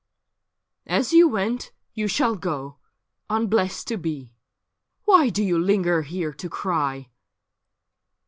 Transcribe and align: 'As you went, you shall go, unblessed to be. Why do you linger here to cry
'As 0.97 1.13
you 1.13 1.27
went, 1.29 1.71
you 1.93 2.07
shall 2.07 2.35
go, 2.35 2.77
unblessed 3.29 3.87
to 3.89 3.97
be. 3.97 4.33
Why 5.05 5.29
do 5.29 5.43
you 5.43 5.59
linger 5.59 6.01
here 6.01 6.33
to 6.33 6.49
cry 6.49 7.11